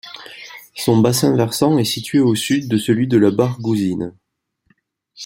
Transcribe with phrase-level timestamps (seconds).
[0.73, 4.15] Son bassin versant est situé au sud de celui de la Bargouzine.